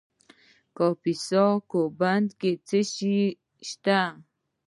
د 0.03 0.03
کاپیسا 0.77 1.43
په 1.55 1.63
کوه 1.69 1.89
بند 1.99 2.29
کې 2.39 2.51
څه 2.67 2.79
شی 2.93 3.17
شته؟ 3.69 3.99